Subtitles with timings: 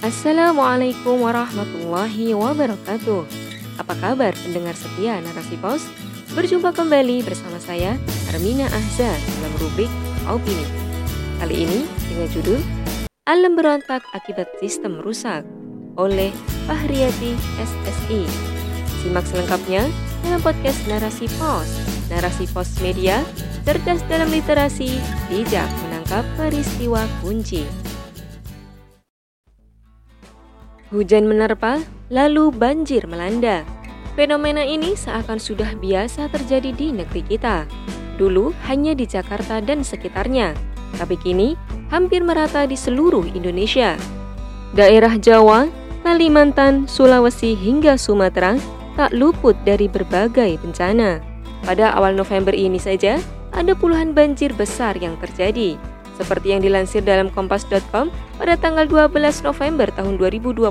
[0.00, 3.20] Assalamualaikum warahmatullahi wabarakatuh.
[3.76, 5.84] Apa kabar pendengar setia Narasi Pos?
[6.32, 8.00] Berjumpa kembali bersama saya
[8.32, 9.92] Armina Ahza dalam rubrik
[10.24, 10.64] Opini.
[11.36, 12.56] Kali ini dengan judul
[13.28, 15.44] Alam berontak akibat sistem rusak
[16.00, 16.32] oleh
[16.64, 18.24] Fahriyati SSI.
[19.04, 19.84] Simak selengkapnya
[20.24, 21.68] dalam podcast Narasi Pos.
[22.08, 23.20] Narasi Pos Media,
[23.68, 24.96] cerdas dalam literasi,
[25.28, 27.89] bijak menangkap peristiwa kunci.
[30.90, 31.78] Hujan menerpa,
[32.10, 33.62] lalu banjir melanda.
[34.18, 37.62] Fenomena ini seakan sudah biasa terjadi di negeri kita.
[38.18, 40.50] Dulu hanya di Jakarta dan sekitarnya,
[40.98, 41.54] tapi kini
[41.94, 43.94] hampir merata di seluruh Indonesia.
[44.74, 45.70] Daerah Jawa,
[46.02, 48.58] Kalimantan, Sulawesi hingga Sumatera
[48.98, 51.22] tak luput dari berbagai bencana.
[51.62, 53.22] Pada awal November ini saja,
[53.54, 55.78] ada puluhan banjir besar yang terjadi.
[56.20, 60.68] Seperti yang dilansir dalam kompas.com pada tanggal 12 November tahun 2021,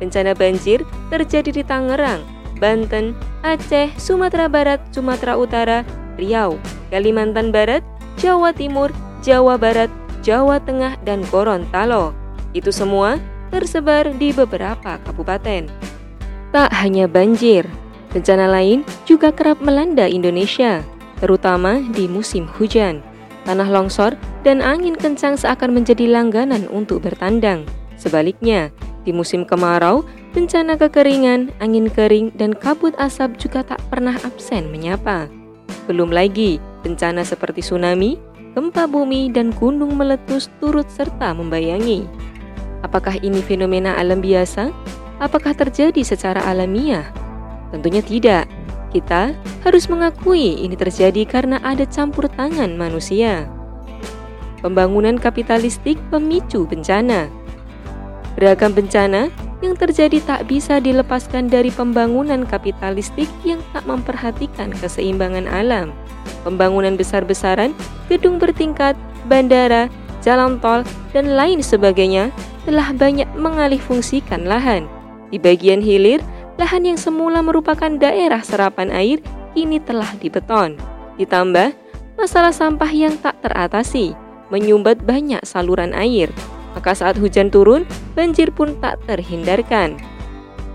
[0.00, 0.80] bencana banjir
[1.12, 2.24] terjadi di Tangerang,
[2.56, 3.12] Banten,
[3.44, 5.84] Aceh, Sumatera Barat, Sumatera Utara,
[6.16, 6.56] Riau,
[6.88, 7.84] Kalimantan Barat,
[8.16, 8.88] Jawa Timur,
[9.20, 9.92] Jawa Barat,
[10.24, 12.16] Jawa Tengah, dan Gorontalo.
[12.56, 13.20] Itu semua
[13.52, 15.68] tersebar di beberapa kabupaten.
[16.48, 17.68] Tak hanya banjir,
[18.16, 20.80] bencana lain juga kerap melanda Indonesia,
[21.20, 23.09] terutama di musim hujan.
[23.50, 24.14] Tanah longsor
[24.46, 27.66] dan angin kencang seakan menjadi langganan untuk bertandang.
[27.98, 28.70] Sebaliknya,
[29.02, 35.26] di musim kemarau, bencana kekeringan, angin kering, dan kabut asap juga tak pernah absen menyapa.
[35.90, 38.22] Belum lagi, bencana seperti tsunami,
[38.54, 42.06] gempa bumi, dan gunung meletus turut serta membayangi.
[42.86, 44.70] Apakah ini fenomena alam biasa?
[45.18, 47.10] Apakah terjadi secara alamiah?
[47.74, 48.46] Tentunya tidak.
[48.90, 49.30] Kita
[49.62, 53.46] harus mengakui ini terjadi karena ada campur tangan manusia.
[54.60, 57.30] Pembangunan kapitalistik pemicu bencana.
[58.34, 65.92] Beragam bencana yang terjadi tak bisa dilepaskan dari pembangunan kapitalistik yang tak memperhatikan keseimbangan alam.
[66.42, 67.76] Pembangunan besar-besaran,
[68.08, 68.96] gedung bertingkat,
[69.28, 69.86] bandara,
[70.24, 72.32] jalan tol, dan lain sebagainya
[72.64, 74.88] telah banyak mengalih fungsikan lahan.
[75.30, 76.20] Di bagian hilir,
[76.60, 79.24] lahan yang semula merupakan daerah serapan air
[79.56, 80.76] kini telah dibeton.
[81.16, 81.72] Ditambah,
[82.20, 84.12] masalah sampah yang tak teratasi,
[84.52, 86.28] menyumbat banyak saluran air.
[86.76, 89.96] Maka saat hujan turun, banjir pun tak terhindarkan.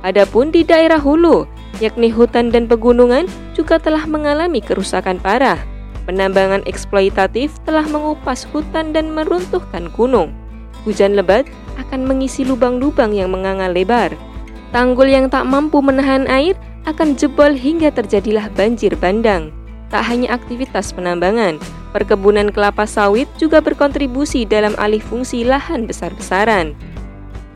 [0.01, 1.45] Adapun di daerah hulu,
[1.77, 5.61] yakni hutan dan pegunungan juga telah mengalami kerusakan parah.
[6.09, 10.33] Penambangan eksploitatif telah mengupas hutan dan meruntuhkan gunung.
[10.85, 11.45] Hujan lebat
[11.77, 14.13] akan mengisi lubang-lubang yang menganga lebar.
[14.75, 16.51] Tanggul yang tak mampu menahan air
[16.83, 19.55] akan jebol hingga terjadilah banjir bandang.
[19.87, 21.63] Tak hanya aktivitas penambangan,
[21.95, 26.75] perkebunan kelapa sawit juga berkontribusi dalam alih fungsi lahan besar-besaran.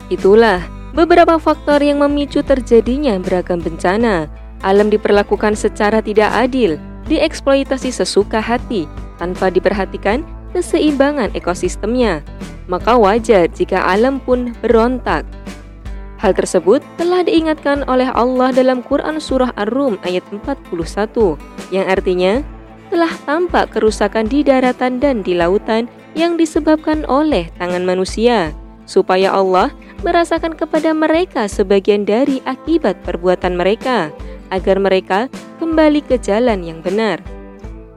[0.08, 0.64] Itulah
[0.96, 4.32] beberapa faktor yang memicu terjadinya beragam bencana.
[4.64, 8.88] Alam diperlakukan secara tidak adil, dieksploitasi sesuka hati,
[9.20, 10.24] tanpa diperhatikan
[10.56, 12.24] keseimbangan ekosistemnya.
[12.64, 15.28] Maka wajar jika alam pun berontak.
[16.20, 20.68] Hal tersebut telah diingatkan oleh Allah dalam Quran Surah Ar-Rum ayat 41
[21.72, 22.44] yang artinya
[22.92, 28.52] telah tampak kerusakan di daratan dan di lautan yang disebabkan oleh tangan manusia
[28.84, 29.72] supaya Allah
[30.04, 34.12] merasakan kepada mereka sebagian dari akibat perbuatan mereka
[34.52, 37.22] agar mereka kembali ke jalan yang benar.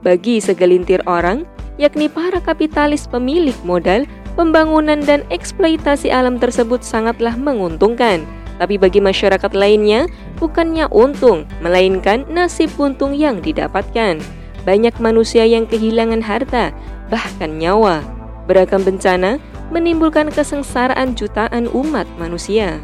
[0.00, 1.44] Bagi segelintir orang,
[1.76, 8.22] yakni para kapitalis pemilik modal pembangunan dan eksploitasi alam tersebut sangatlah menguntungkan.
[8.54, 10.06] Tapi bagi masyarakat lainnya,
[10.38, 14.22] bukannya untung, melainkan nasib untung yang didapatkan.
[14.62, 16.70] Banyak manusia yang kehilangan harta,
[17.10, 18.00] bahkan nyawa.
[18.46, 19.42] Beragam bencana
[19.74, 22.78] menimbulkan kesengsaraan jutaan umat manusia.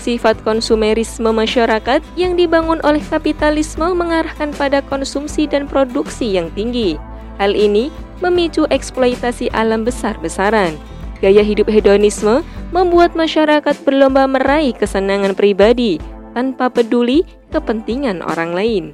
[0.00, 6.96] Sifat konsumerisme masyarakat yang dibangun oleh kapitalisme mengarahkan pada konsumsi dan produksi yang tinggi.
[7.36, 10.78] Hal ini memicu eksploitasi alam besar-besaran.
[11.18, 15.98] Gaya hidup hedonisme membuat masyarakat berlomba meraih kesenangan pribadi
[16.32, 18.84] tanpa peduli kepentingan orang lain,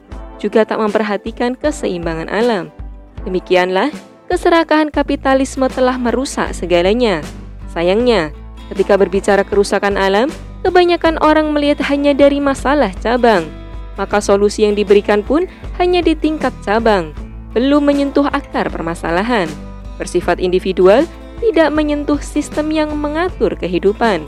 [0.41, 2.73] juga tak memperhatikan keseimbangan alam.
[3.23, 3.93] Demikianlah,
[4.27, 7.23] keserakahan kapitalisme telah merusak segalanya.
[7.71, 8.35] Sayangnya,
[8.73, 10.29] ketika berbicara kerusakan alam,
[10.67, 13.47] kebanyakan orang melihat hanya dari masalah cabang,
[13.97, 15.47] maka solusi yang diberikan pun
[15.81, 17.15] hanya di tingkat cabang
[17.59, 19.51] belum menyentuh akar permasalahan,
[19.99, 21.03] bersifat individual,
[21.43, 24.23] tidak menyentuh sistem yang mengatur kehidupan.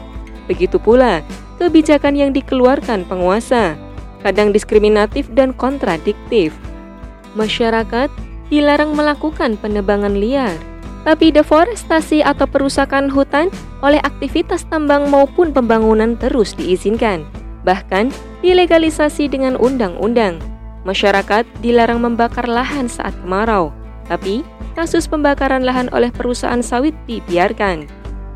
[0.50, 1.22] Begitu pula
[1.62, 3.78] kebijakan yang dikeluarkan penguasa,
[4.26, 6.50] kadang diskriminatif dan kontradiktif.
[7.38, 8.10] Masyarakat
[8.50, 10.58] dilarang melakukan penebangan liar,
[11.00, 13.48] Tapi deforestasi atau perusakan hutan
[13.80, 17.24] oleh aktivitas tambang maupun pembangunan terus diizinkan,
[17.64, 18.12] bahkan
[18.44, 20.36] dilegalisasi dengan undang-undang.
[20.88, 23.72] Masyarakat dilarang membakar lahan saat kemarau,
[24.08, 24.40] tapi
[24.72, 27.84] kasus pembakaran lahan oleh perusahaan sawit dibiarkan.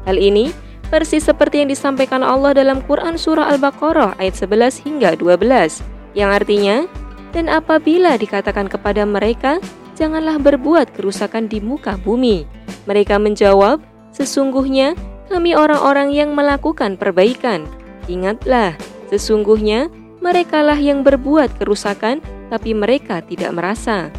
[0.05, 0.53] Hal ini
[0.93, 5.81] persis seperti yang disampaikan Allah dalam Quran Surah Al-Baqarah ayat 11 hingga 12,
[6.15, 6.87] yang artinya,
[7.35, 9.59] Dan apabila dikatakan kepada mereka,
[9.99, 12.47] janganlah berbuat kerusakan di muka bumi.
[12.87, 13.83] Mereka menjawab,
[14.15, 14.95] sesungguhnya
[15.27, 17.67] kami orang-orang yang melakukan perbaikan.
[18.07, 18.79] Ingatlah,
[19.11, 19.91] sesungguhnya
[20.23, 22.23] merekalah yang berbuat kerusakan,
[22.55, 24.15] tapi mereka tidak merasa.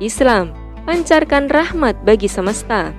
[0.00, 0.56] Islam,
[0.88, 2.96] pancarkan rahmat bagi semesta.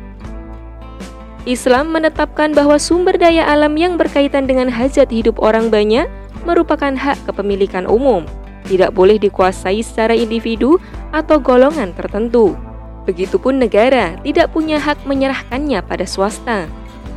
[1.50, 6.06] Islam menetapkan bahwa sumber daya alam yang berkaitan dengan hajat hidup orang banyak
[6.46, 8.30] merupakan hak kepemilikan umum,
[8.70, 10.78] tidak boleh dikuasai secara individu
[11.10, 12.54] atau golongan tertentu.
[13.06, 16.66] Begitupun negara tidak punya hak menyerahkannya pada swasta.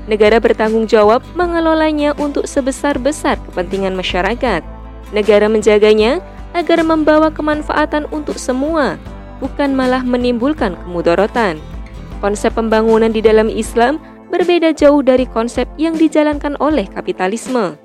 [0.08, 4.64] Negara bertanggung jawab mengelolanya untuk sebesar-besar kepentingan masyarakat.
[5.12, 6.20] Negara menjaganya
[6.58, 8.99] agar membawa kemanfaatan untuk semua,
[9.38, 11.62] bukan malah menimbulkan kemudorotan.
[12.19, 14.02] Konsep pembangunan di dalam Islam
[14.34, 17.78] berbeda jauh dari konsep yang dijalankan oleh kapitalisme.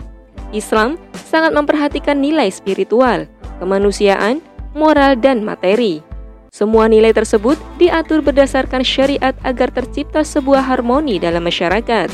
[0.50, 3.30] Islam sangat memperhatikan nilai spiritual,
[3.62, 4.42] kemanusiaan,
[4.74, 6.02] moral, dan materi.
[6.54, 12.14] Semua nilai tersebut diatur berdasarkan syariat agar tercipta sebuah harmoni dalam masyarakat.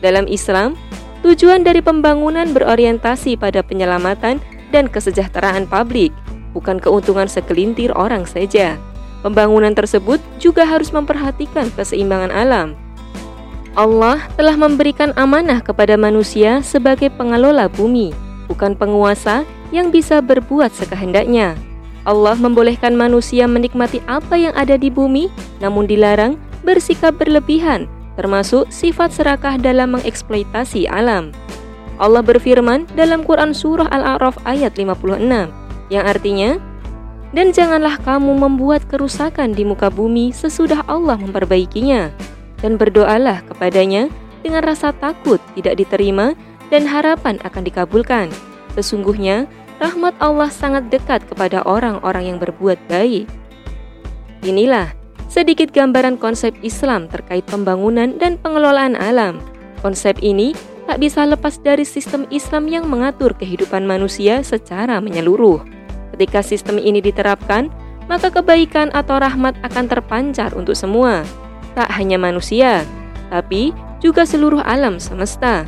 [0.00, 0.72] Dalam Islam,
[1.20, 4.40] tujuan dari pembangunan berorientasi pada penyelamatan
[4.74, 6.10] dan kesejahteraan publik,
[6.50, 8.74] bukan keuntungan segelintir orang saja.
[9.22, 12.74] Pembangunan tersebut juga harus memperhatikan keseimbangan alam,
[13.74, 18.14] Allah telah memberikan amanah kepada manusia sebagai pengelola bumi,
[18.46, 19.42] bukan penguasa
[19.74, 21.58] yang bisa berbuat sekehendaknya.
[22.06, 25.26] Allah membolehkan manusia menikmati apa yang ada di bumi,
[25.58, 31.34] namun dilarang bersikap berlebihan, termasuk sifat serakah dalam mengeksploitasi alam.
[32.02, 35.22] Allah berfirman dalam Quran Surah Al-A'raf ayat 56,
[35.92, 36.58] yang artinya,
[37.34, 42.14] Dan janganlah kamu membuat kerusakan di muka bumi sesudah Allah memperbaikinya
[42.62, 44.06] dan berdoalah kepadanya
[44.46, 46.38] dengan rasa takut tidak diterima
[46.70, 48.30] dan harapan akan dikabulkan.
[48.78, 49.50] Sesungguhnya,
[49.82, 53.26] rahmat Allah sangat dekat kepada orang-orang yang berbuat baik.
[54.46, 54.94] Inilah
[55.26, 59.42] sedikit gambaran konsep Islam terkait pembangunan dan pengelolaan alam.
[59.82, 60.54] Konsep ini
[60.84, 65.64] tak bisa lepas dari sistem Islam yang mengatur kehidupan manusia secara menyeluruh.
[66.12, 67.72] Ketika sistem ini diterapkan,
[68.06, 71.24] maka kebaikan atau rahmat akan terpancar untuk semua
[71.74, 72.86] tak hanya manusia,
[73.28, 75.66] tapi juga seluruh alam semesta.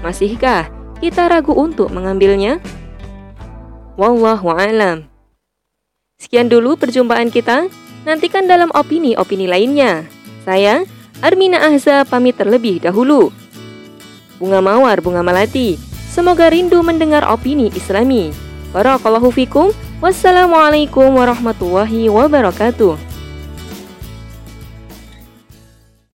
[0.00, 0.70] Masihkah
[1.02, 2.62] kita ragu untuk mengambilnya?
[3.98, 5.10] Wallahu a'lam.
[6.16, 7.68] Sekian dulu perjumpaan kita.
[8.00, 10.08] Nantikan dalam opini-opini lainnya.
[10.48, 10.88] Saya
[11.20, 13.28] Armina Ahza pamit terlebih dahulu.
[14.40, 15.76] Bunga Mawar Bunga Malati.
[16.08, 18.32] Semoga rindu mendengar opini Islami.
[18.72, 19.68] Barakallahu fikum.
[20.00, 23.09] Wassalamualaikum warahmatullahi wabarakatuh.